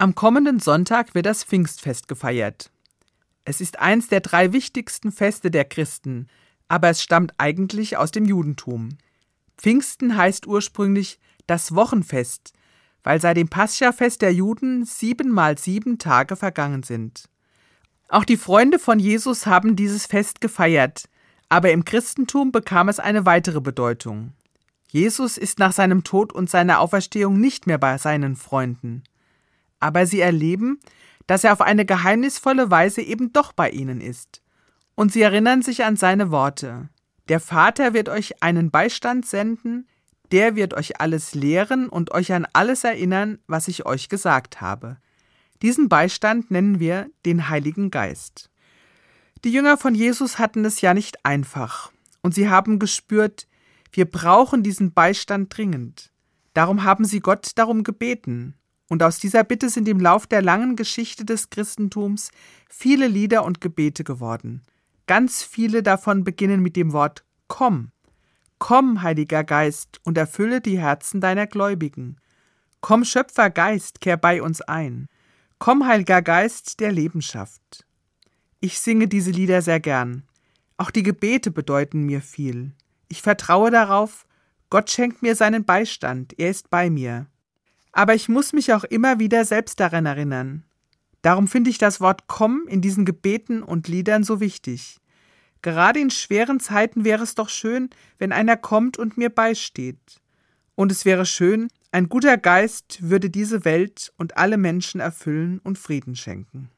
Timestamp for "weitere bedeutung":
23.26-24.32